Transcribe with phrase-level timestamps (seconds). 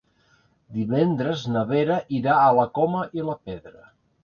[0.77, 3.89] Divendres na Vera irà a la Coma i la Pedra.